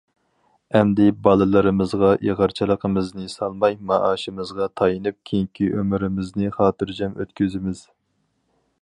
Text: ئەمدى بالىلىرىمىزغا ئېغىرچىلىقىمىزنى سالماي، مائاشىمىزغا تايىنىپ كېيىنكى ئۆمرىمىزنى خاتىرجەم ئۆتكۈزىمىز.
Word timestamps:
ئەمدى 0.77 1.03
بالىلىرىمىزغا 1.27 2.09
ئېغىرچىلىقىمىزنى 2.29 3.27
سالماي، 3.35 3.77
مائاشىمىزغا 3.93 4.71
تايىنىپ 4.83 5.19
كېيىنكى 5.33 5.71
ئۆمرىمىزنى 5.79 6.53
خاتىرجەم 6.61 7.19
ئۆتكۈزىمىز. 7.21 7.89